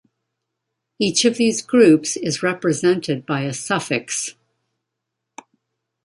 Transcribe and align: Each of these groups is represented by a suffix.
Each 0.97 1.25
of 1.25 1.37
these 1.37 1.61
groups 1.61 2.17
is 2.17 2.41
represented 2.41 3.23
by 3.23 3.41
a 3.43 3.53
suffix. 3.53 4.33